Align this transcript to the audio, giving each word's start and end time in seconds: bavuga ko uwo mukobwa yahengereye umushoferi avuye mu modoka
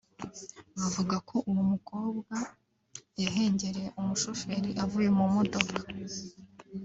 bavuga 0.77 1.15
ko 1.29 1.35
uwo 1.49 1.63
mukobwa 1.71 2.35
yahengereye 3.23 3.89
umushoferi 4.01 4.69
avuye 4.83 5.09
mu 5.17 5.25
modoka 5.35 5.79